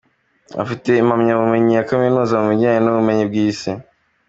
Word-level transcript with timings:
Afite 0.61 0.89
impamyabumenyi 0.97 1.71
ya 1.75 1.87
Kaminuza 1.89 2.33
mu 2.41 2.47
bijyanye 2.51 2.79
n’Ubumenyi 2.81 3.23
bw’Isi. 3.29 3.71